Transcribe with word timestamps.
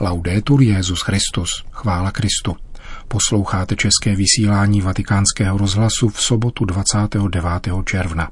Laudetur 0.00 0.62
Jezus 0.62 1.00
Christus, 1.02 1.64
chvála 1.70 2.10
Kristu. 2.10 2.56
Posloucháte 3.08 3.76
české 3.76 4.16
vysílání 4.16 4.80
Vatikánského 4.80 5.58
rozhlasu 5.58 6.08
v 6.08 6.22
sobotu 6.22 6.64
29. 6.64 7.44
června. 7.84 8.30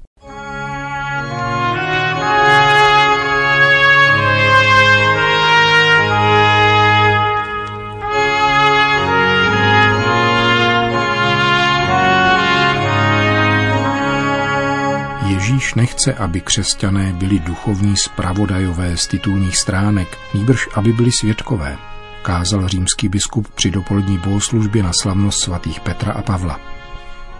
Ježíš 15.52 15.74
nechce, 15.74 16.14
aby 16.14 16.40
křesťané 16.40 17.12
byli 17.12 17.38
duchovní 17.38 17.96
spravodajové 17.96 18.96
z 18.96 19.06
titulních 19.06 19.56
stránek, 19.56 20.18
níbrž 20.34 20.68
aby 20.74 20.92
byli 20.92 21.10
svědkové, 21.12 21.78
kázal 22.22 22.68
římský 22.68 23.08
biskup 23.08 23.48
při 23.48 23.70
dopolední 23.70 24.18
bohoslužbě 24.18 24.82
na 24.82 24.92
slavnost 25.00 25.40
svatých 25.40 25.80
Petra 25.80 26.12
a 26.12 26.22
Pavla. 26.22 26.60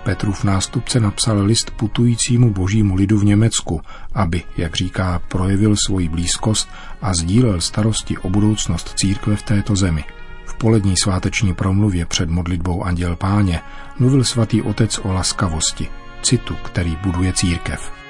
Petrův 0.05 0.45
nástupce 0.45 1.01
napsal 1.01 1.43
list 1.45 1.71
putujícímu 1.71 2.53
božímu 2.53 2.95
lidu 2.95 3.19
v 3.19 3.25
Německu, 3.25 3.81
aby, 4.15 4.43
jak 4.57 4.77
říká, 4.77 5.23
projevil 5.29 5.75
svoji 5.87 6.09
blízkost 6.09 6.69
a 7.03 7.15
sdílel 7.15 7.61
starosti 7.61 8.19
o 8.19 8.31
budoucnost 8.31 8.93
církve 8.97 9.37
v 9.37 9.43
této 9.43 9.77
zemi. 9.77 10.05
V 10.47 10.55
polední 10.55 10.95
sváteční 11.03 11.55
promluvě 11.55 12.07
před 12.07 12.31
modlitbou 12.31 12.85
Anděl 12.85 13.17
Páně 13.17 13.61
mluvil 13.99 14.25
svatý 14.25 14.63
otec 14.63 15.01
o 15.03 15.13
laskavosti, 15.13 15.89
citu, 16.23 16.55
který 16.55 16.97
buduje 16.97 17.33
církev. 17.33 18.02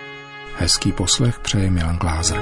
Hezký 0.62 0.92
poslech 0.92 1.38
přeje 1.38 1.70
Milan 1.70 1.96
Glázer. 1.96 2.40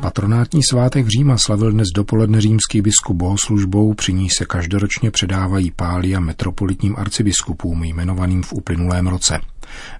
Patronátní 0.00 0.60
svátek 0.70 1.06
Říma 1.08 1.38
slavil 1.38 1.72
dnes 1.72 1.88
dopoledne 1.94 2.40
římský 2.40 2.80
biskup 2.80 3.16
bohoslužbou, 3.16 3.94
při 3.94 4.12
ní 4.12 4.30
se 4.30 4.44
každoročně 4.44 5.10
předávají 5.10 5.70
pália 5.70 6.20
metropolitním 6.20 6.96
arcibiskupům 6.96 7.84
jmenovaným 7.84 8.42
v 8.42 8.52
uplynulém 8.52 9.06
roce. 9.06 9.40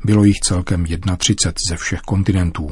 Bylo 0.05 0.25
jich 0.25 0.41
celkem 0.41 0.84
31 0.84 1.53
ze 1.70 1.77
všech 1.77 2.00
kontinentů. 2.00 2.70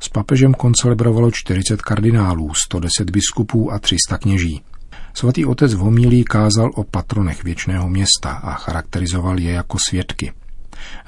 S 0.00 0.08
papežem 0.08 0.54
koncelebrovalo 0.54 1.30
40 1.30 1.82
kardinálů, 1.82 2.52
110 2.66 3.10
biskupů 3.10 3.72
a 3.72 3.78
300 3.78 4.18
kněží. 4.18 4.62
Svatý 5.14 5.46
otec 5.46 5.74
v 5.74 5.78
homílí 5.78 6.24
kázal 6.24 6.70
o 6.74 6.84
patronech 6.84 7.44
věčného 7.44 7.88
města 7.88 8.30
a 8.30 8.54
charakterizoval 8.54 9.38
je 9.38 9.50
jako 9.52 9.78
svědky. 9.88 10.32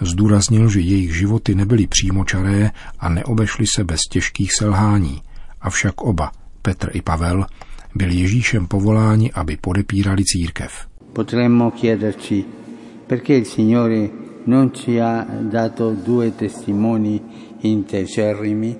Zdůraznil, 0.00 0.68
že 0.68 0.80
jejich 0.80 1.16
životy 1.16 1.54
nebyly 1.54 1.86
přímočaré 1.86 2.70
a 3.00 3.08
neobešly 3.08 3.66
se 3.66 3.84
bez 3.84 4.00
těžkých 4.10 4.50
selhání, 4.58 5.22
avšak 5.60 6.00
oba, 6.00 6.32
Petr 6.62 6.90
i 6.92 7.02
Pavel, 7.02 7.46
byli 7.94 8.14
Ježíšem 8.14 8.66
povoláni, 8.66 9.32
aby 9.32 9.56
podepírali 9.56 10.24
církev. 10.24 10.86
Potremmo 11.12 11.70
chiederci 11.70 12.44
perché 13.06 13.34
il 13.34 13.44
Signore 13.44 14.08
non 14.46 14.70
ci 14.74 15.00
ha 15.00 15.26
dato 15.40 15.90
due 15.90 16.30
testimoni 16.30 17.20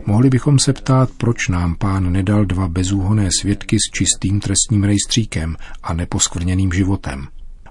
Mohli 0.06 0.30
bychom 0.30 0.58
se 0.58 0.72
ptát, 0.72 1.10
proč 1.16 1.48
nám 1.48 1.74
pán 1.74 2.12
nedal 2.12 2.44
dva 2.44 2.68
bezúhoné 2.68 3.28
svědky 3.40 3.76
s 3.76 3.90
čistým 3.94 4.40
trestním 4.40 4.84
rejstříkem 4.84 5.56
a 5.82 5.94
neposkvrněným 5.94 6.72
životem. 6.72 7.28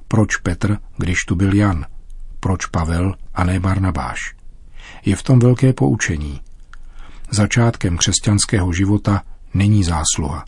Proč 0.08 0.38
Petr, 0.38 0.78
když 0.98 1.18
tu 1.28 1.36
byl 1.36 1.56
Jan? 1.56 1.86
Proč 2.40 2.66
Pavel 2.66 3.14
a 3.34 3.44
ne 3.44 3.60
Barnabáš? 3.60 4.20
Je 5.06 5.16
v 5.16 5.24
tom 5.24 5.40
velké 5.40 5.74
poučení. 5.74 6.42
Začátkem 7.32 7.98
křesťanského 7.98 8.74
života 8.74 9.24
není 9.54 9.84
zásluha. 9.84 10.46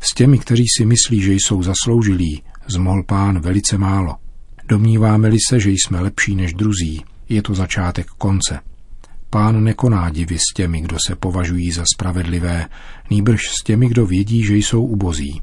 S 0.00 0.14
těmi, 0.14 0.38
kteří 0.38 0.64
si 0.78 0.86
myslí, 0.86 1.20
že 1.20 1.32
jsou 1.32 1.62
zasloužilí, 1.62 2.42
zmohl 2.66 3.02
pán 3.02 3.40
velice 3.40 3.78
málo. 3.78 4.16
Domníváme-li 4.68 5.38
se, 5.48 5.60
že 5.60 5.70
jsme 5.70 6.00
lepší 6.00 6.34
než 6.34 6.54
druzí, 6.54 7.04
je 7.28 7.42
to 7.42 7.54
začátek 7.54 8.06
konce. 8.06 8.60
Pán 9.34 9.64
nekoná 9.64 10.10
divy 10.10 10.38
s 10.38 10.54
těmi, 10.54 10.80
kdo 10.80 10.96
se 11.06 11.16
považují 11.16 11.72
za 11.72 11.84
spravedlivé, 11.94 12.66
nýbrž 13.10 13.40
s 13.60 13.64
těmi, 13.64 13.88
kdo 13.88 14.06
vědí, 14.06 14.44
že 14.44 14.56
jsou 14.56 14.86
ubozí. 14.86 15.42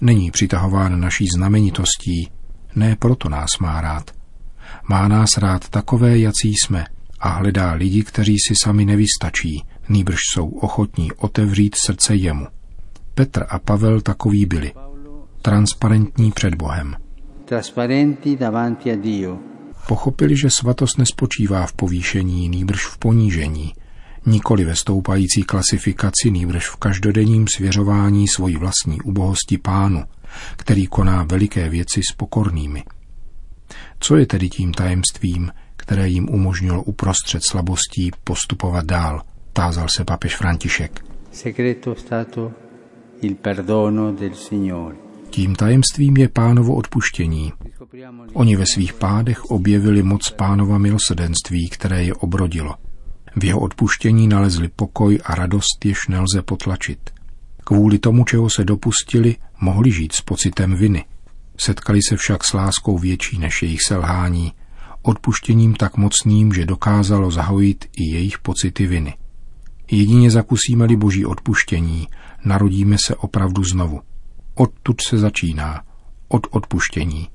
Není 0.00 0.30
přitahován 0.30 1.00
naší 1.00 1.26
znamenitostí, 1.34 2.30
ne 2.74 2.96
proto 2.96 3.28
nás 3.28 3.58
má 3.60 3.80
rád. 3.80 4.10
Má 4.88 5.08
nás 5.08 5.38
rád 5.38 5.68
takové, 5.68 6.18
jací 6.18 6.48
jsme 6.48 6.84
a 7.20 7.28
hledá 7.28 7.72
lidi, 7.72 8.02
kteří 8.02 8.36
si 8.48 8.54
sami 8.64 8.84
nevystačí, 8.84 9.64
nýbrž 9.88 10.18
jsou 10.32 10.48
ochotní 10.48 11.12
otevřít 11.12 11.76
srdce 11.86 12.14
jemu. 12.14 12.46
Petr 13.14 13.46
a 13.48 13.58
Pavel 13.58 14.00
takoví 14.00 14.46
byli. 14.46 14.72
Transparentní 15.42 16.32
před 16.32 16.54
Bohem. 16.54 16.94
Trasparenti 17.44 18.36
davanti 18.36 18.92
a 18.92 18.96
Dio 18.96 19.53
Pochopili, 19.88 20.36
že 20.36 20.50
svatost 20.50 20.98
nespočívá 20.98 21.66
v 21.66 21.72
povýšení, 21.72 22.48
nýbrž 22.48 22.86
v 22.86 22.98
ponížení, 22.98 23.72
nikoli 24.26 24.64
ve 24.64 24.76
stoupající 24.76 25.42
klasifikaci, 25.42 26.30
nýbrž 26.30 26.68
v 26.68 26.76
každodenním 26.76 27.46
svěřování 27.48 28.28
svojí 28.28 28.56
vlastní 28.56 29.00
ubohosti 29.00 29.58
pánu, 29.58 30.04
který 30.56 30.86
koná 30.86 31.22
veliké 31.22 31.68
věci 31.68 32.00
s 32.12 32.16
pokornými. 32.16 32.82
Co 33.98 34.16
je 34.16 34.26
tedy 34.26 34.48
tím 34.48 34.72
tajemstvím, 34.72 35.50
které 35.76 36.08
jim 36.08 36.28
umožnilo 36.28 36.82
uprostřed 36.82 37.44
slabostí 37.44 38.10
postupovat 38.24 38.84
dál, 38.84 39.22
tázal 39.52 39.86
se 39.96 40.04
papež 40.04 40.36
František. 40.36 41.04
Secreto 41.32 41.94
stato 41.94 42.52
il 43.22 43.34
perdono 43.34 44.12
del 44.12 44.34
Signore. 44.34 44.96
Tím 45.34 45.54
tajemstvím 45.54 46.16
je 46.16 46.28
pánovo 46.28 46.74
odpuštění. 46.74 47.52
Oni 48.32 48.56
ve 48.56 48.64
svých 48.74 48.92
pádech 48.92 49.44
objevili 49.44 50.02
moc 50.02 50.30
pánova 50.30 50.78
milosedenství, 50.78 51.68
které 51.68 52.04
je 52.04 52.14
obrodilo. 52.14 52.74
V 53.36 53.44
jeho 53.44 53.60
odpuštění 53.60 54.28
nalezli 54.28 54.68
pokoj 54.68 55.18
a 55.24 55.34
radost, 55.34 55.84
jež 55.84 55.98
nelze 56.08 56.42
potlačit. 56.42 57.10
Kvůli 57.64 57.98
tomu, 57.98 58.24
čeho 58.24 58.50
se 58.50 58.64
dopustili, 58.64 59.36
mohli 59.60 59.92
žít 59.92 60.12
s 60.12 60.20
pocitem 60.20 60.74
viny. 60.74 61.04
Setkali 61.56 62.00
se 62.08 62.16
však 62.16 62.44
s 62.44 62.52
láskou 62.52 62.98
větší 62.98 63.38
než 63.38 63.62
jejich 63.62 63.82
selhání, 63.82 64.52
odpuštěním 65.02 65.74
tak 65.74 65.96
mocným, 65.96 66.52
že 66.52 66.66
dokázalo 66.66 67.30
zahojit 67.30 67.84
i 67.96 68.04
jejich 68.04 68.38
pocity 68.38 68.86
viny. 68.86 69.14
Jedině 69.90 70.30
zakusíme-li 70.30 70.96
boží 70.96 71.26
odpuštění, 71.26 72.08
narodíme 72.44 72.96
se 73.06 73.14
opravdu 73.14 73.64
znovu. 73.64 74.00
Odtud 74.54 75.00
se 75.00 75.18
začíná, 75.18 75.82
od 76.28 76.46
odpuštění. 76.50 77.28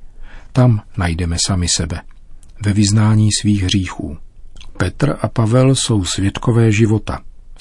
Tam 0.52 0.82
najdeme 0.98 1.38
sami 1.48 1.68
sebe, 1.78 2.02
ve 2.66 2.74
vyznání 2.74 3.30
svých 3.42 3.64
hříchů. 3.64 4.18
Petr 4.78 5.18
a 5.22 5.28
Pavel 5.28 5.76
jsou 5.76 6.06
svědkové 6.06 6.72
života, 6.72 7.20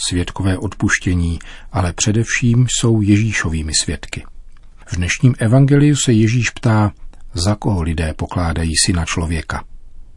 svědkové 0.09 0.59
odpuštění, 0.59 1.39
ale 1.73 1.93
především 1.93 2.67
jsou 2.71 3.01
Ježíšovými 3.01 3.73
svědky. 3.83 4.25
V 4.87 4.97
dnešním 4.97 5.35
evangeliu 5.39 5.97
se 5.97 6.13
Ježíš 6.13 6.51
ptá, 6.51 6.93
za 7.35 7.55
koho 7.55 7.83
lidé 7.83 8.15
pokládají 8.17 8.73
syna 8.87 9.05
člověka. 9.05 9.65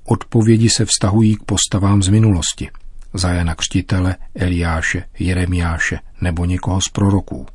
Odpovědi 0.05 0.69
se 0.69 0.85
vztahují 0.85 1.35
k 1.35 1.43
postavám 1.43 2.03
z 2.03 2.07
minulosti. 2.09 2.69
Za 3.13 3.29
Jana 3.29 3.55
Křtitele, 3.55 4.15
Eliáše, 4.35 5.03
Jeremiáše 5.19 5.99
nebo 6.21 6.45
někoho 6.45 6.81
z 6.81 6.89
proroků. 6.89 7.45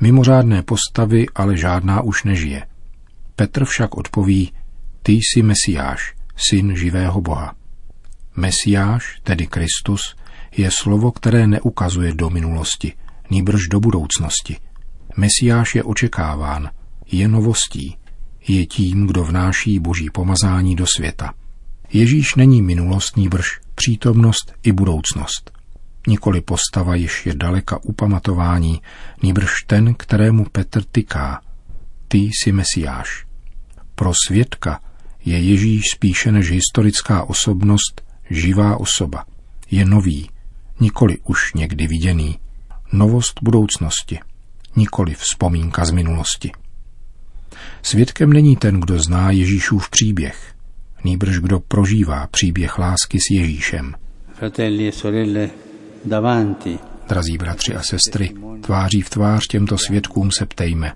Mimořádné 0.00 0.62
postavy, 0.62 1.26
ale 1.34 1.56
žádná 1.56 2.00
už 2.00 2.24
nežije. 2.24 2.66
Petr 3.36 3.64
však 3.64 3.96
odpoví, 3.96 4.52
ty 5.02 5.12
jsi 5.12 5.42
Mesiáš, 5.42 6.14
syn 6.50 6.76
živého 6.76 7.20
Boha. 7.20 7.54
Mesiáš, 8.36 9.20
tedy 9.22 9.46
Kristus, 9.46 10.16
je 10.56 10.70
slovo, 10.78 11.12
které 11.12 11.46
neukazuje 11.46 12.14
do 12.14 12.30
minulosti, 12.30 12.92
nýbrž 13.30 13.68
do 13.68 13.80
budoucnosti. 13.80 14.56
Mesiáš 15.16 15.74
je 15.74 15.82
očekáván, 15.82 16.70
je 17.12 17.28
novostí, 17.28 17.96
je 18.48 18.66
tím, 18.66 19.06
kdo 19.06 19.24
vnáší 19.24 19.78
boží 19.78 20.10
pomazání 20.10 20.76
do 20.76 20.84
světa. 20.96 21.34
Ježíš 21.92 22.34
není 22.34 22.62
minulost, 22.62 23.16
nýbrž 23.16 23.60
přítomnost 23.74 24.52
i 24.62 24.72
budoucnost 24.72 25.59
nikoli 26.10 26.40
postava, 26.40 26.94
již 26.94 27.26
je 27.26 27.34
daleka 27.34 27.78
upamatování, 27.84 28.82
nýbrž 29.22 29.50
ten, 29.66 29.94
kterému 29.94 30.44
Petr 30.44 30.82
tyká. 30.84 31.40
Ty 32.08 32.18
jsi 32.18 32.52
Mesiáš. 32.52 33.26
Pro 33.94 34.12
svědka 34.26 34.80
je 35.24 35.38
Ježíš 35.38 35.82
spíše 35.94 36.32
než 36.32 36.50
historická 36.50 37.24
osobnost 37.24 38.02
živá 38.30 38.76
osoba. 38.76 39.24
Je 39.70 39.84
nový, 39.84 40.30
nikoli 40.80 41.18
už 41.24 41.54
někdy 41.54 41.86
viděný. 41.86 42.38
Novost 42.92 43.40
budoucnosti, 43.42 44.18
nikoli 44.76 45.14
vzpomínka 45.14 45.84
z 45.84 45.90
minulosti. 45.90 46.50
Svědkem 47.82 48.32
není 48.32 48.56
ten, 48.56 48.80
kdo 48.80 48.98
zná 48.98 49.30
Ježíšův 49.30 49.90
příběh. 49.90 50.54
nýbrž 51.04 51.38
kdo 51.38 51.60
prožívá 51.60 52.26
příběh 52.26 52.78
lásky 52.78 53.18
s 53.18 53.34
Ježíšem. 53.34 53.94
Fratelli 54.34 54.88
e 54.88 54.92
sorelle. 54.92 55.69
Drazí 57.08 57.38
bratři 57.38 57.74
a 57.74 57.82
sestry, 57.82 58.34
tváří 58.60 59.02
v 59.02 59.10
tvář 59.10 59.46
těmto 59.46 59.78
svědkům 59.78 60.30
se 60.38 60.46
ptejme. 60.46 60.92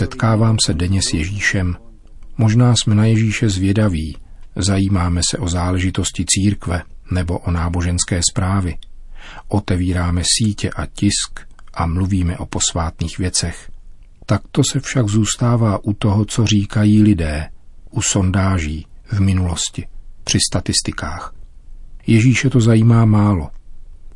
Setkávám 0.00 0.56
se 0.66 0.74
denně 0.74 1.02
s 1.02 1.12
Ježíšem. 1.14 1.76
Možná 2.38 2.74
jsme 2.76 2.94
na 2.94 3.04
Ježíše 3.04 3.48
zvědaví, 3.48 4.16
zajímáme 4.56 5.20
se 5.30 5.38
o 5.38 5.48
záležitosti 5.48 6.24
církve 6.28 6.82
nebo 7.10 7.38
o 7.38 7.50
náboženské 7.50 8.20
zprávy. 8.30 8.76
Otevíráme 9.48 10.22
sítě 10.38 10.70
a 10.70 10.86
tisk 10.86 11.40
a 11.74 11.86
mluvíme 11.86 12.38
o 12.38 12.46
posvátných 12.46 13.18
věcech. 13.18 13.70
Takto 14.26 14.62
se 14.72 14.80
však 14.80 15.08
zůstává 15.08 15.84
u 15.84 15.92
toho, 15.92 16.24
co 16.24 16.46
říkají 16.46 17.02
lidé, 17.02 17.48
u 17.90 18.02
sondáží, 18.02 18.86
v 19.12 19.20
minulosti, 19.20 19.86
při 20.24 20.38
statistikách. 20.50 21.34
Ježíše 22.06 22.50
to 22.50 22.60
zajímá 22.60 23.04
málo. 23.04 23.50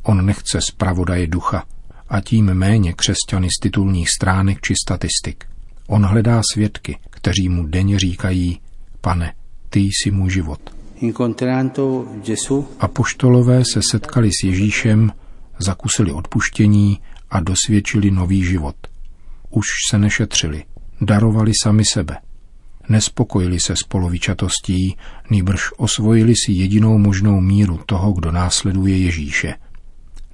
On 0.05 0.25
nechce 0.25 0.59
zpravodaje 0.61 1.27
ducha 1.27 1.63
a 2.09 2.21
tím 2.21 2.53
méně 2.53 2.93
křesťany 2.93 3.47
z 3.47 3.59
titulních 3.61 4.09
stránek 4.09 4.61
či 4.61 4.73
statistik. 4.85 5.45
On 5.87 6.05
hledá 6.05 6.41
svědky, 6.53 6.97
kteří 7.09 7.49
mu 7.49 7.67
denně 7.67 7.99
říkají, 7.99 8.59
pane, 9.01 9.33
ty 9.69 9.79
jsi 9.79 10.11
můj 10.11 10.29
život. 10.29 10.59
A 12.79 12.87
poštolové 12.87 13.63
se 13.73 13.79
setkali 13.91 14.29
s 14.29 14.43
Ježíšem, 14.43 15.11
zakusili 15.59 16.11
odpuštění 16.11 16.99
a 17.29 17.39
dosvědčili 17.39 18.11
nový 18.11 18.43
život. 18.43 18.75
Už 19.49 19.65
se 19.89 19.97
nešetřili, 19.97 20.63
darovali 21.01 21.51
sami 21.63 21.83
sebe. 21.93 22.17
Nespokojili 22.89 23.59
se 23.59 23.75
s 23.75 23.83
polovičatostí, 23.87 24.97
nýbrž 25.29 25.61
osvojili 25.77 26.33
si 26.45 26.51
jedinou 26.51 26.97
možnou 26.97 27.41
míru 27.41 27.79
toho, 27.85 28.13
kdo 28.13 28.31
následuje 28.31 28.97
Ježíše. 28.97 29.53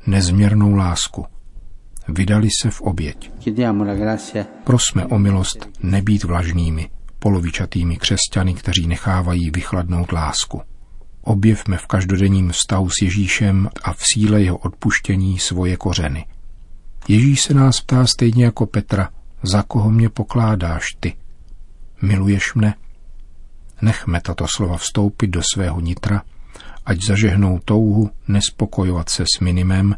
Nezměrnou 0.08 0.74
lásku. 0.76 1.26
Vydali 2.08 2.48
se 2.62 2.70
v 2.70 2.82
oběť. 2.82 3.32
Prosme 4.64 5.06
o 5.06 5.20
milost 5.20 5.70
nebýt 5.84 6.24
vlažnými, 6.24 6.90
polovičatými 7.20 7.98
křesťany, 7.98 8.54
kteří 8.54 8.88
nechávají 8.88 9.50
vychladnout 9.50 10.12
lásku. 10.12 10.62
Objevme 11.22 11.78
v 11.78 11.88
každodenním 11.88 12.52
vztahu 12.52 12.90
s 12.90 13.02
Ježíšem 13.02 13.70
a 13.84 13.94
v 13.94 14.00
síle 14.14 14.42
jeho 14.42 14.58
odpuštění 14.58 15.40
svoje 15.40 15.78
kořeny. 15.78 16.26
Ježíš 17.08 17.42
se 17.42 17.54
nás 17.54 17.82
ptá 17.82 18.08
stejně 18.08 18.46
jako 18.46 18.66
Petra, 18.66 19.10
za 19.44 19.64
koho 19.64 19.92
mě 19.92 20.10
pokládáš 20.10 20.86
ty? 21.00 21.14
Miluješ 22.02 22.54
mne? 22.54 22.76
Nechme 23.82 24.22
tato 24.22 24.46
slova 24.56 24.78
vstoupit 24.78 25.28
do 25.28 25.42
svého 25.54 25.82
nitra, 25.82 26.22
ať 26.86 27.06
zažehnou 27.06 27.60
touhu 27.66 28.10
nespokojovat 28.28 29.10
se 29.10 29.24
s 29.24 29.40
minimem, 29.40 29.96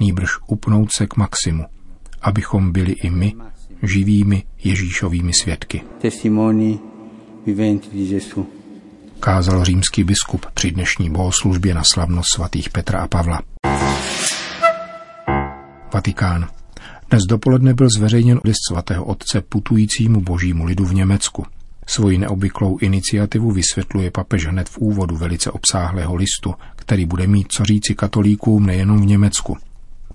nýbrž 0.00 0.30
upnout 0.46 0.92
se 0.92 1.06
k 1.06 1.16
maximu, 1.16 1.64
abychom 2.22 2.72
byli 2.72 2.92
i 2.92 3.10
my 3.10 3.32
živými 3.82 4.42
Ježíšovými 4.64 5.32
svědky. 5.42 5.82
Kázal 9.20 9.64
římský 9.64 10.04
biskup 10.04 10.46
při 10.54 10.70
dnešní 10.70 11.10
bohoslužbě 11.10 11.74
na 11.74 11.82
slavnost 11.84 12.26
svatých 12.34 12.70
Petra 12.70 13.00
a 13.00 13.08
Pavla. 13.08 13.42
Vatikán. 15.94 16.48
Dnes 17.10 17.22
dopoledne 17.22 17.74
byl 17.74 17.88
zveřejněn 17.96 18.40
list 18.44 18.58
svatého 18.68 19.04
otce 19.04 19.40
putujícímu 19.40 20.20
božímu 20.20 20.64
lidu 20.64 20.84
v 20.84 20.94
Německu. 20.94 21.46
Svoji 21.86 22.18
neobvyklou 22.18 22.78
iniciativu 22.78 23.50
vysvětluje 23.50 24.10
papež 24.10 24.46
hned 24.46 24.68
v 24.68 24.78
úvodu 24.78 25.16
velice 25.16 25.50
obsáhlého 25.50 26.14
listu, 26.14 26.54
který 26.76 27.06
bude 27.06 27.26
mít 27.26 27.52
co 27.52 27.64
říci 27.64 27.94
katolíkům 27.94 28.66
nejenom 28.66 29.00
v 29.00 29.06
Německu. 29.06 29.56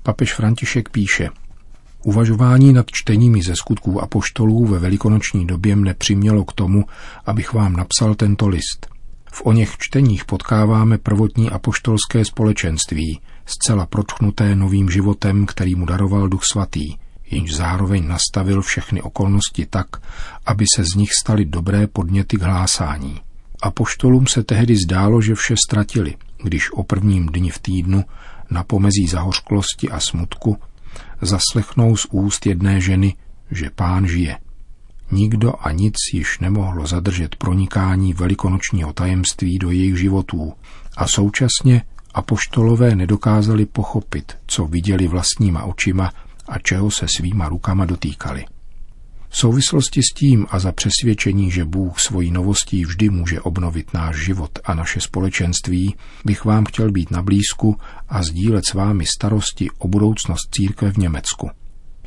Papež 0.04 0.34
František 0.34 0.90
píše, 0.90 1.30
Uvažování 2.04 2.74
nad 2.74 2.86
čteními 2.92 3.44
ze 3.44 3.56
skutků 3.56 4.02
apoštolů 4.02 4.66
ve 4.66 4.80
velikonoční 4.80 5.48
době 5.48 5.76
mne 5.76 5.94
přimělo 5.94 6.44
k 6.46 6.54
tomu, 6.54 6.86
abych 7.26 7.54
vám 7.54 7.74
napsal 7.74 8.16
tento 8.16 8.48
list. 8.48 8.88
V 9.32 9.42
o 9.46 9.52
něch 9.52 9.78
čteních 9.78 10.26
potkáváme 10.26 10.98
prvotní 10.98 11.50
apoštolské 11.50 12.26
společenství, 12.26 13.20
zcela 13.46 13.86
protchnuté 13.86 14.56
novým 14.56 14.90
životem, 14.90 15.46
který 15.46 15.76
mu 15.76 15.86
daroval 15.86 16.28
Duch 16.28 16.42
Svatý, 16.52 16.96
jenž 17.32 17.56
zároveň 17.56 18.08
nastavil 18.08 18.62
všechny 18.62 19.02
okolnosti 19.02 19.66
tak, 19.66 19.88
aby 20.46 20.66
se 20.76 20.84
z 20.84 20.96
nich 20.96 21.10
staly 21.22 21.46
dobré 21.46 21.88
podněty 21.88 22.38
k 22.38 22.42
hlásání. 22.42 23.22
Apoštolům 23.62 24.28
se 24.28 24.44
tehdy 24.44 24.76
zdálo, 24.76 25.22
že 25.22 25.36
vše 25.36 25.56
ztratili, 25.68 26.16
když 26.44 26.72
o 26.72 26.84
prvním 26.84 27.26
dni 27.26 27.50
v 27.50 27.60
týdnu 27.60 28.06
na 28.50 28.64
pomezí 28.64 29.08
zahořklosti 29.08 29.90
a 29.90 30.00
smutku 30.00 30.58
zaslechnou 31.22 31.98
z 31.98 32.06
úst 32.12 32.46
jedné 32.46 32.82
ženy, 32.82 33.16
že 33.52 33.70
pán 33.70 34.08
žije. 34.08 34.38
Nikdo 35.12 35.54
a 35.60 35.72
nic 35.72 35.96
již 36.14 36.40
nemohlo 36.40 36.88
zadržet 36.88 37.36
pronikání 37.36 38.14
velikonočního 38.14 38.94
tajemství 38.94 39.60
do 39.60 39.72
jejich 39.72 39.98
životů 39.98 40.54
a 40.98 41.08
současně 41.08 41.82
apoštolové 42.14 42.96
nedokázali 42.96 43.66
pochopit, 43.66 44.38
co 44.48 44.66
viděli 44.66 45.08
vlastníma 45.08 45.64
očima 45.64 46.12
a 46.52 46.60
čeho 46.60 46.92
se 46.92 47.06
svýma 47.18 47.50
rukama 47.50 47.86
dotýkali. 47.86 48.46
V 49.30 49.38
souvislosti 49.38 50.02
s 50.02 50.14
tím 50.14 50.46
a 50.50 50.60
za 50.60 50.72
přesvědčení, 50.72 51.52
že 51.52 51.66
Bůh 51.66 52.00
svojí 52.00 52.32
novostí 52.32 52.86
vždy 52.86 53.10
může 53.10 53.42
obnovit 53.42 53.94
náš 53.94 54.26
život 54.26 54.60
a 54.64 54.74
naše 54.74 55.00
společenství, 55.00 55.96
bych 56.26 56.46
vám 56.46 56.66
chtěl 56.66 56.92
být 56.92 57.12
na 57.12 57.22
blízku 57.22 57.78
a 58.10 58.24
sdílet 58.24 58.66
s 58.66 58.74
vámi 58.74 59.06
starosti 59.06 59.70
o 59.78 59.88
budoucnost 59.88 60.50
církve 60.52 60.92
v 60.92 60.98
Německu. 60.98 61.50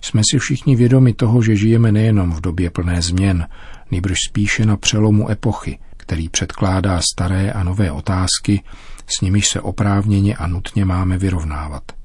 Jsme 0.01 0.23
si 0.31 0.39
všichni 0.39 0.77
vědomi 0.77 1.13
toho, 1.13 1.43
že 1.43 1.57
žijeme 1.57 1.93
nejenom 1.93 2.33
v 2.33 2.41
době 2.41 2.71
plné 2.71 3.03
změn, 3.03 3.49
nýbrž 3.91 4.19
spíše 4.29 4.67
na 4.67 4.77
přelomu 4.77 5.31
epochy, 5.31 5.79
který 5.97 6.29
předkládá 6.29 7.01
staré 7.13 7.53
a 7.53 7.63
nové 7.63 7.93
otázky, 7.93 8.63
s 9.07 9.21
nimiž 9.21 9.49
se 9.49 9.61
oprávněně 9.61 10.37
a 10.37 10.47
nutně 10.47 10.85
máme 10.85 11.19
vyrovnávat. 11.19 12.04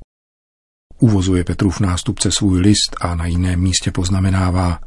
Uvozuje 0.99 1.43
Petrův 1.43 1.79
nástupce 1.79 2.29
svůj 2.31 2.59
list 2.59 2.95
a 3.01 3.15
na 3.15 3.25
jiném 3.25 3.59
místě 3.59 3.91
poznamenává 3.91 4.79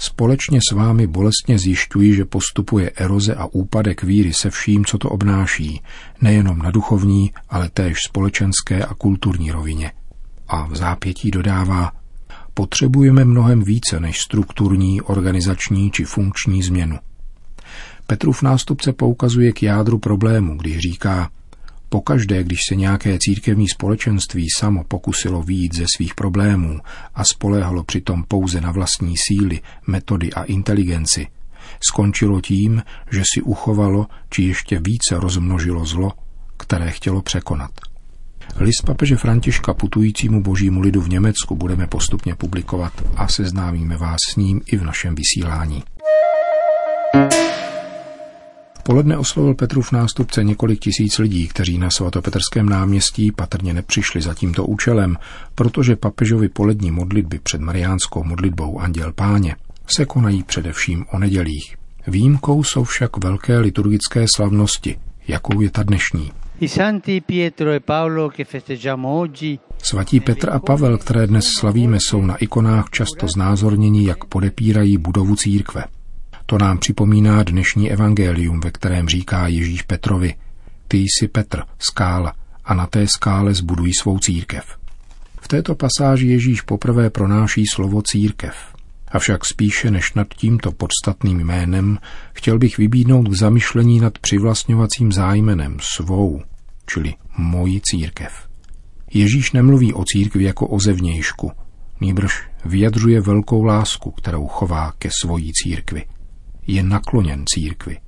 Společně 0.00 0.58
s 0.70 0.72
vámi 0.72 1.06
bolestně 1.06 1.58
zjišťuji, 1.58 2.14
že 2.14 2.24
postupuje 2.24 2.90
eroze 2.90 3.34
a 3.34 3.46
úpadek 3.46 4.02
víry 4.02 4.32
se 4.32 4.50
vším, 4.50 4.84
co 4.84 4.98
to 4.98 5.08
obnáší, 5.08 5.80
nejenom 6.20 6.58
na 6.58 6.70
duchovní, 6.70 7.32
ale 7.48 7.68
též 7.68 7.98
společenské 8.08 8.84
a 8.84 8.94
kulturní 8.94 9.50
rovině. 9.50 9.92
A 10.48 10.66
v 10.66 10.76
zápětí 10.76 11.30
dodává, 11.30 11.92
potřebujeme 12.54 13.24
mnohem 13.24 13.62
více 13.62 14.00
než 14.00 14.20
strukturní, 14.20 15.00
organizační 15.00 15.90
či 15.90 16.04
funkční 16.04 16.62
změnu. 16.62 16.98
Petrův 18.06 18.42
nástupce 18.42 18.92
poukazuje 18.92 19.52
k 19.52 19.62
jádru 19.62 19.98
problému, 19.98 20.56
když 20.56 20.78
říká, 20.78 21.30
Pokaždé, 21.88 22.44
když 22.44 22.58
se 22.68 22.76
nějaké 22.76 23.18
církevní 23.20 23.68
společenství 23.68 24.46
samo 24.58 24.84
pokusilo 24.84 25.42
výjít 25.42 25.74
ze 25.74 25.84
svých 25.96 26.14
problémů 26.14 26.80
a 27.14 27.24
spoléhalo 27.24 27.84
přitom 27.84 28.24
pouze 28.28 28.60
na 28.60 28.70
vlastní 28.70 29.14
síly, 29.28 29.60
metody 29.86 30.32
a 30.32 30.42
inteligenci, 30.42 31.26
skončilo 31.88 32.40
tím, 32.40 32.82
že 33.10 33.22
si 33.34 33.42
uchovalo 33.42 34.06
či 34.30 34.42
ještě 34.42 34.80
více 34.80 35.20
rozmnožilo 35.20 35.84
zlo, 35.84 36.12
které 36.56 36.90
chtělo 36.90 37.22
překonat. 37.22 37.70
List 38.56 38.82
papeže 38.86 39.16
Františka 39.16 39.74
putujícímu 39.74 40.42
božímu 40.42 40.80
lidu 40.80 41.00
v 41.00 41.08
Německu 41.08 41.56
budeme 41.56 41.86
postupně 41.86 42.34
publikovat 42.34 42.92
a 43.16 43.28
seznámíme 43.28 43.96
vás 43.96 44.18
s 44.32 44.36
ním 44.36 44.60
i 44.66 44.76
v 44.76 44.84
našem 44.84 45.14
vysílání. 45.14 45.82
Poledne 48.88 49.18
oslovil 49.18 49.54
Petrův 49.54 49.92
nástupce 49.92 50.44
několik 50.44 50.80
tisíc 50.80 51.18
lidí, 51.18 51.48
kteří 51.48 51.78
na 51.78 51.90
svatopetrském 51.90 52.68
náměstí 52.68 53.32
patrně 53.32 53.74
nepřišli 53.74 54.20
za 54.20 54.34
tímto 54.34 54.64
účelem, 54.64 55.16
protože 55.54 55.96
papežovi 55.96 56.48
polední 56.48 56.90
modlitby 56.90 57.38
před 57.38 57.60
mariánskou 57.60 58.24
modlitbou 58.24 58.80
Anděl 58.80 59.12
Páně 59.12 59.56
se 59.96 60.04
konají 60.04 60.42
především 60.42 61.04
o 61.12 61.18
nedělích. 61.18 61.76
Výjimkou 62.06 62.62
jsou 62.62 62.84
však 62.84 63.24
velké 63.24 63.58
liturgické 63.58 64.24
slavnosti, 64.36 64.98
jakou 65.28 65.60
je 65.60 65.70
ta 65.70 65.82
dnešní. 65.82 66.32
E 66.62 66.68
Svatí 69.82 70.20
Petr 70.20 70.50
a 70.50 70.58
Pavel, 70.58 70.98
které 70.98 71.26
dnes 71.26 71.44
slavíme, 71.58 71.98
jsou 72.00 72.22
na 72.22 72.36
ikonách 72.36 72.90
často 72.90 73.28
znázorněni, 73.28 74.06
jak 74.06 74.24
podepírají 74.24 74.98
budovu 74.98 75.36
církve. 75.36 75.84
To 76.50 76.58
nám 76.58 76.78
připomíná 76.78 77.42
dnešní 77.42 77.90
evangelium, 77.90 78.60
ve 78.60 78.70
kterém 78.70 79.08
říká 79.08 79.46
Ježíš 79.46 79.82
Petrovi, 79.82 80.34
ty 80.88 80.98
jsi 80.98 81.28
Petr, 81.28 81.62
skála, 81.78 82.34
a 82.64 82.74
na 82.74 82.86
té 82.86 83.06
skále 83.06 83.54
zbudují 83.54 83.92
svou 84.00 84.18
církev. 84.18 84.64
V 85.40 85.48
této 85.48 85.74
pasáži 85.74 86.26
Ježíš 86.26 86.60
poprvé 86.60 87.10
pronáší 87.10 87.64
slovo 87.74 88.02
církev. 88.02 88.54
Avšak 89.08 89.44
spíše 89.44 89.90
než 89.90 90.14
nad 90.14 90.28
tímto 90.28 90.72
podstatným 90.72 91.38
jménem 91.40 91.98
chtěl 92.34 92.58
bych 92.58 92.78
vybídnout 92.78 93.28
k 93.28 93.34
zamyšlení 93.34 94.00
nad 94.00 94.18
přivlastňovacím 94.18 95.12
zájmenem 95.12 95.76
svou, 95.96 96.42
čili 96.86 97.14
moji 97.38 97.80
církev. 97.80 98.48
Ježíš 99.14 99.52
nemluví 99.52 99.94
o 99.94 100.04
církvi 100.04 100.44
jako 100.44 100.66
o 100.66 100.80
zevnějšku, 100.80 101.52
nýbrž 102.00 102.48
vyjadřuje 102.64 103.20
velkou 103.20 103.62
lásku, 103.62 104.10
kterou 104.10 104.46
chová 104.46 104.92
ke 104.98 105.08
svojí 105.22 105.52
církvi. 105.52 106.04
Je 106.70 106.82
nakloněn 106.82 107.44
církvi, 107.54 107.98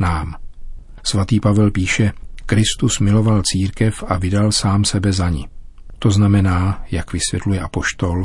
nám. 0.00 0.34
Svatý 1.02 1.40
Pavel 1.40 1.70
píše, 1.70 2.12
Kristus 2.46 2.98
miloval 3.00 3.42
církev 3.52 4.04
a 4.08 4.18
vydal 4.18 4.52
sám 4.52 4.84
sebe 4.84 5.12
za 5.12 5.28
ní. 5.28 5.46
To 5.98 6.10
znamená, 6.10 6.84
jak 6.90 7.12
vysvětluje 7.12 7.60
apoštol, 7.60 8.24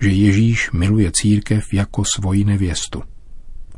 že 0.00 0.08
Ježíš 0.08 0.70
miluje 0.72 1.10
církev 1.14 1.64
jako 1.72 2.02
svoji 2.14 2.44
nevěstu. 2.44 3.02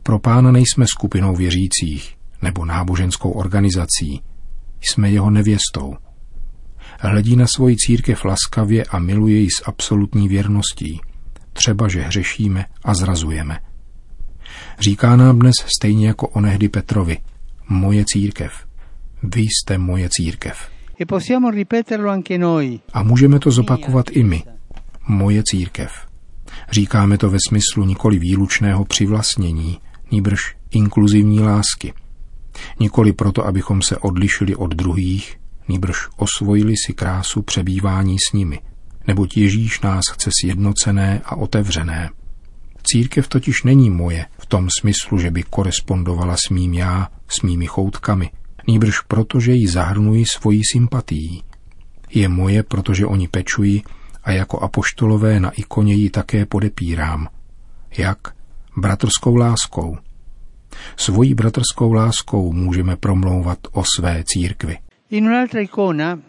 Pro 0.03 0.19
pána 0.19 0.53
nejsme 0.53 0.87
skupinou 0.87 1.37
věřících 1.37 2.17
nebo 2.43 2.65
náboženskou 2.65 3.31
organizací, 3.31 4.23
jsme 4.81 5.11
jeho 5.11 5.31
nevěstou. 5.31 5.97
Hledí 7.00 7.37
na 7.37 7.47
svoji 7.47 7.77
církev 7.77 8.25
laskavě 8.25 8.85
a 8.85 8.99
miluje 8.99 9.38
ji 9.38 9.50
s 9.50 9.62
absolutní 9.67 10.29
věrností, 10.29 11.00
třeba 11.53 11.88
že 11.88 12.03
hřešíme 12.03 12.65
a 12.85 12.95
zrazujeme. 12.95 13.59
Říká 14.81 15.17
nám 15.17 15.38
dnes 15.38 15.55
stejně 15.79 16.07
jako 16.07 16.29
onehdy 16.29 16.69
Petrovi, 16.69 17.19
moje 17.69 18.05
církev. 18.07 18.53
Vy 19.23 19.41
jste 19.41 19.79
moje 19.79 20.09
církev. 20.11 20.69
E 21.00 21.05
a 22.93 23.03
můžeme 23.03 23.38
to 23.38 23.50
zopakovat 23.50 24.07
i 24.11 24.23
my. 24.23 24.43
Moje 25.09 25.43
církev. 25.47 25.93
Říkáme 26.71 27.19
to 27.19 27.31
ve 27.31 27.38
smyslu 27.49 27.85
nikoli 27.85 28.19
výlučného 28.19 28.85
přivlastnění, 28.85 29.79
níbrž 30.11 30.41
inkluzivní 30.71 31.41
lásky. 31.41 31.93
Nikoli 32.81 33.12
proto, 33.12 33.47
abychom 33.47 33.83
se 33.83 33.97
odlišili 33.97 34.57
od 34.57 34.75
druhých, 34.75 35.41
níbrž 35.69 36.09
osvojili 36.17 36.75
si 36.87 36.93
krásu 36.93 37.43
přebývání 37.43 38.17
s 38.31 38.33
nimi, 38.33 38.61
neboť 39.07 39.37
Ježíš 39.37 39.81
nás 39.81 40.05
chce 40.12 40.31
sjednocené 40.41 41.21
a 41.25 41.37
otevřené. 41.37 42.11
Církev 42.92 43.28
totiž 43.28 43.62
není 43.62 43.90
moje 43.90 44.26
v 44.38 44.47
tom 44.47 44.68
smyslu, 44.80 45.18
že 45.18 45.30
by 45.30 45.42
korespondovala 45.42 46.37
s 46.37 46.49
mým 46.50 46.75
já, 46.75 47.09
s 47.28 47.42
mými 47.42 47.66
choutkami, 47.66 48.30
nýbrž 48.68 49.00
proto, 49.00 49.40
že 49.40 49.52
ji 49.52 49.68
zahrnuji 49.68 50.25
svojí 50.26 50.62
sympatií. 50.73 51.42
Je 52.11 52.28
moje, 52.28 52.62
protože 52.62 53.07
oni 53.07 53.28
pečují 53.28 53.85
a 54.25 54.33
jako 54.33 54.59
apoštolové 54.59 55.40
na 55.40 55.50
ikoně 55.50 55.95
ji 55.95 56.11
také 56.11 56.47
podepírám. 56.47 57.28
Jak? 57.99 58.18
Bratrskou 58.76 59.37
láskou. 59.37 59.99
Svojí 60.97 61.35
bratrskou 61.35 61.92
láskou 61.92 62.52
můžeme 62.52 62.97
promlouvat 62.97 63.59
o 63.73 63.85
své 63.97 64.23
církvi. 64.26 64.78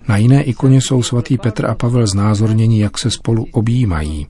Na 0.07 0.17
jiné 0.17 0.43
ikoně 0.43 0.81
jsou 0.81 1.03
svatý 1.03 1.37
Petr 1.37 1.65
a 1.65 1.75
Pavel 1.75 2.07
znázorněni, 2.07 2.81
jak 2.81 2.97
se 2.97 3.11
spolu 3.11 3.45
objímají. 3.51 4.27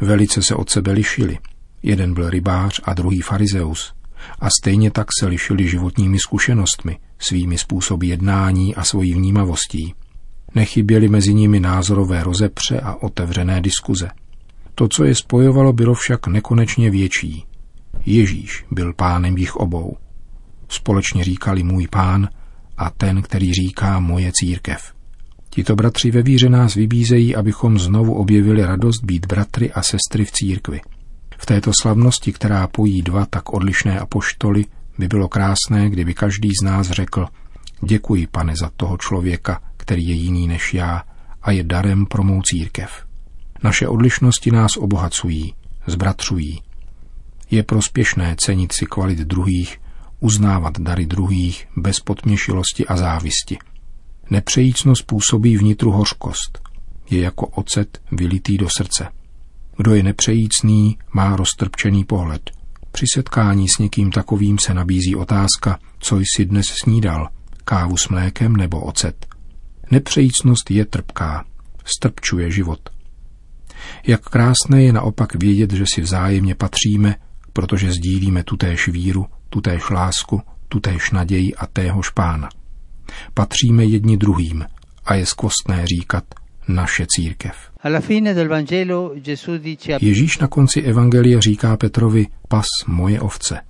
Velice 0.00 0.42
se 0.42 0.54
od 0.54 0.70
sebe 0.70 0.92
lišili. 0.92 1.38
Jeden 1.82 2.14
byl 2.14 2.30
rybář 2.30 2.80
a 2.84 2.94
druhý 2.94 3.20
farizeus. 3.20 3.92
A 4.38 4.48
stejně 4.60 4.90
tak 4.90 5.06
se 5.20 5.26
lišili 5.26 5.68
životními 5.68 6.18
zkušenostmi, 6.18 6.98
svými 7.18 7.58
způsoby 7.58 8.06
jednání 8.06 8.74
a 8.74 8.84
svojí 8.84 9.14
vnímavostí. 9.14 9.94
Nechyběly 10.54 11.08
mezi 11.08 11.34
nimi 11.34 11.60
názorové 11.60 12.22
rozepře 12.22 12.80
a 12.80 12.94
otevřené 12.94 13.60
diskuze. 13.60 14.10
To, 14.74 14.88
co 14.88 15.04
je 15.04 15.14
spojovalo, 15.14 15.72
bylo 15.72 15.94
však 15.94 16.26
nekonečně 16.26 16.90
větší. 16.90 17.44
Ježíš 18.06 18.64
byl 18.70 18.92
pánem 18.92 19.36
jich 19.36 19.56
obou. 19.56 19.96
Společně 20.68 21.24
říkali 21.24 21.62
můj 21.62 21.88
pán 21.90 22.28
a 22.76 22.90
ten, 22.90 23.22
který 23.22 23.52
říká 23.52 24.00
moje 24.00 24.30
církev. 24.34 24.92
Tito 25.50 25.76
bratři 25.76 26.10
ve 26.10 26.22
víře 26.22 26.48
nás 26.48 26.74
vybízejí, 26.74 27.36
abychom 27.36 27.78
znovu 27.78 28.14
objevili 28.14 28.64
radost 28.64 29.04
být 29.04 29.26
bratry 29.26 29.72
a 29.72 29.82
sestry 29.82 30.24
v 30.24 30.32
církvi. 30.32 30.80
V 31.38 31.46
této 31.46 31.70
slavnosti, 31.80 32.32
která 32.32 32.66
pojí 32.66 33.02
dva 33.02 33.26
tak 33.26 33.52
odlišné 33.52 34.00
apoštoly, 34.00 34.64
by 34.98 35.08
bylo 35.08 35.28
krásné, 35.28 35.90
kdyby 35.90 36.14
každý 36.14 36.48
z 36.62 36.64
nás 36.64 36.90
řekl 36.90 37.26
Děkuji, 37.82 38.26
pane, 38.26 38.54
za 38.60 38.70
toho 38.76 38.96
člověka, 38.96 39.62
který 39.76 40.08
je 40.08 40.14
jiný 40.14 40.48
než 40.48 40.74
já 40.74 41.02
a 41.42 41.50
je 41.50 41.64
darem 41.64 42.06
pro 42.06 42.22
mou 42.22 42.42
církev. 42.42 42.90
Naše 43.62 43.88
odlišnosti 43.88 44.50
nás 44.50 44.76
obohacují, 44.76 45.54
zbratřují. 45.86 46.62
Je 47.50 47.62
prospěšné 47.62 48.36
cenit 48.38 48.72
si 48.72 48.86
kvalit 48.86 49.18
druhých, 49.18 49.80
uznávat 50.20 50.80
dary 50.80 51.06
druhých 51.06 51.68
bez 51.76 52.00
podměšilosti 52.00 52.86
a 52.86 52.96
závisti. 52.96 53.58
Nepřejícnost 54.30 55.02
působí 55.02 55.56
vnitru 55.56 55.90
hořkost. 55.90 56.58
Je 57.10 57.20
jako 57.20 57.46
ocet 57.46 58.00
vylitý 58.12 58.58
do 58.58 58.68
srdce. 58.76 59.08
Kdo 59.78 59.94
je 59.94 60.02
nepřejícný, 60.02 60.98
má 61.12 61.36
roztrpčený 61.36 62.04
pohled. 62.04 62.50
Při 62.92 63.04
setkání 63.14 63.68
s 63.68 63.78
někým 63.78 64.10
takovým 64.10 64.56
se 64.66 64.74
nabízí 64.74 65.16
otázka, 65.16 65.78
co 65.98 66.18
jsi 66.18 66.44
dnes 66.44 66.66
snídal, 66.82 67.28
kávu 67.64 67.96
s 67.96 68.08
mlékem 68.08 68.56
nebo 68.56 68.80
ocet. 68.80 69.26
Nepřejícnost 69.90 70.70
je 70.70 70.84
trpká, 70.84 71.44
strpčuje 71.84 72.50
život. 72.50 72.80
Jak 74.06 74.22
krásné 74.22 74.82
je 74.82 74.92
naopak 74.92 75.34
vědět, 75.34 75.72
že 75.72 75.84
si 75.94 76.00
vzájemně 76.00 76.54
patříme, 76.54 77.14
protože 77.52 77.92
sdílíme 77.92 78.42
tutéž 78.42 78.88
víru, 78.88 79.26
tutéž 79.50 79.90
lásku, 79.90 80.42
tutéž 80.68 81.10
naději 81.10 81.54
a 81.54 81.66
téhož 81.66 82.10
pána. 82.10 82.48
Patříme 83.34 83.84
jedni 83.84 84.16
druhým 84.16 84.66
a 85.04 85.14
je 85.14 85.26
skvostné 85.26 85.84
říkat 85.86 86.24
naše 86.68 87.06
církev. 87.16 87.52
Ježíš 90.00 90.38
na 90.38 90.48
konci 90.48 90.82
Evangelia 90.82 91.40
říká 91.40 91.76
Petrovi 91.76 92.26
pas 92.48 92.66
moje 92.86 93.20
ovce. 93.20 93.60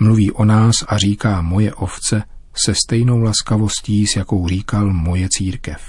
Mluví 0.00 0.30
o 0.30 0.44
nás 0.44 0.74
a 0.88 0.98
říká 0.98 1.42
moje 1.42 1.74
ovce 1.74 2.22
se 2.64 2.74
stejnou 2.74 3.20
laskavostí, 3.20 4.06
s 4.06 4.16
jakou 4.16 4.48
říkal 4.48 4.92
moje 4.92 5.28
církev. 5.30 5.80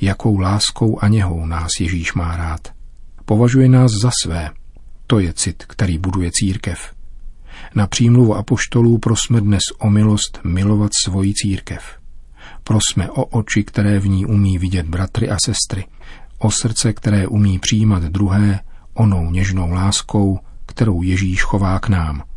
Jakou 0.00 0.38
láskou 0.38 0.98
a 1.02 1.08
něhou 1.08 1.46
nás 1.46 1.70
Ježíš 1.80 2.14
má 2.14 2.36
rád. 2.36 2.72
Považuje 3.24 3.68
nás 3.68 3.90
za 4.02 4.10
své. 4.22 4.50
To 5.06 5.18
je 5.18 5.32
cit, 5.32 5.64
který 5.64 5.98
buduje 5.98 6.30
církev. 6.32 6.92
Na 7.74 7.86
přímluvu 7.86 8.34
apoštolů 8.34 8.98
prosme 8.98 9.40
dnes 9.40 9.62
o 9.78 9.90
milost 9.90 10.40
milovat 10.44 10.90
svoji 11.04 11.34
církev. 11.34 12.01
Prosme 12.64 13.10
o 13.10 13.24
oči, 13.24 13.64
které 13.64 13.98
v 13.98 14.08
ní 14.08 14.26
umí 14.26 14.58
vidět 14.58 14.86
bratry 14.86 15.30
a 15.30 15.36
sestry, 15.44 15.84
o 16.38 16.50
srdce, 16.50 16.92
které 16.92 17.26
umí 17.26 17.58
přijímat 17.58 18.02
druhé 18.02 18.60
onou 18.94 19.30
něžnou 19.30 19.70
láskou, 19.70 20.38
kterou 20.66 21.02
Ježíš 21.02 21.42
chová 21.42 21.78
k 21.78 21.88
nám– 21.88 22.22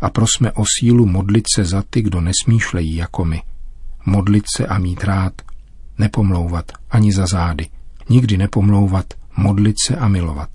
a 0.00 0.10
prosme 0.10 0.52
o 0.52 0.64
sílu 0.78 1.06
modlit 1.06 1.44
se 1.54 1.64
za 1.64 1.82
ty, 1.90 2.02
kdo 2.02 2.20
nesmýšlejí 2.20 2.96
jako 2.96 3.24
my. 3.24 3.42
Modlit 4.06 4.44
se 4.56 4.66
a 4.66 4.78
mít 4.78 5.04
rád, 5.04 5.32
nepomlouvat 5.98 6.72
ani 6.90 7.12
za 7.12 7.26
zády, 7.26 7.68
nikdy 8.08 8.36
nepomlouvat, 8.36 9.14
modlit 9.36 9.76
se 9.86 9.96
a 9.96 10.08
milovat. 10.08 10.48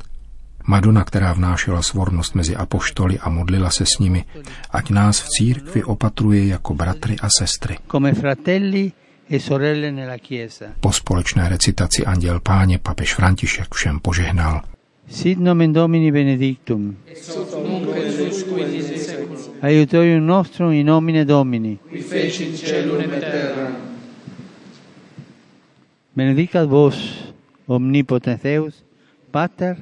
Madonna, 0.67 1.03
která 1.03 1.33
vnášela 1.33 1.81
svornost 1.81 2.35
mezi 2.35 2.55
apoštoly 2.55 3.19
a 3.19 3.29
modlila 3.29 3.69
se 3.69 3.85
s 3.85 3.99
nimi, 3.99 4.25
ať 4.71 4.89
nás 4.89 5.19
v 5.19 5.27
církvi 5.29 5.83
opatruje 5.83 6.47
jako 6.47 6.73
bratry 6.73 7.15
a 7.21 7.27
sestry. 7.39 7.77
E 8.45 8.91
po 10.79 10.91
společné 10.91 11.49
recitaci 11.49 12.05
Anděl 12.05 12.39
Páně 12.39 12.79
papež 12.79 13.13
František 13.13 13.73
všem 13.73 13.99
požehnal. 13.99 14.61
Sit 15.09 15.39
nomen 15.39 15.73
Domini 15.73 16.11
benedictum. 16.11 16.97
Aiutorium 19.61 20.27
nostrum 20.27 20.71
in 20.71 20.85
nomine 20.85 21.25
Domini. 21.25 21.79
Qui 21.89 22.01
feci 22.01 22.43
in 22.43 22.57
cielo 22.57 22.99
e 22.99 23.07
terra. 23.07 23.71
Benedicat 26.15 26.69
vos, 26.69 27.25
omnipotens 27.67 28.41
Deus, 28.41 28.83
Pater, 29.31 29.77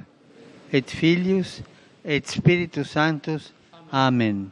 et 0.74 0.92
Filius, 0.92 1.62
et 2.04 2.28
Spiritus 2.28 2.92
Sanctus. 2.92 3.54
Amen. 3.92 4.52